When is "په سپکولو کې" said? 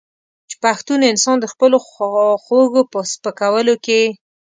2.91-4.01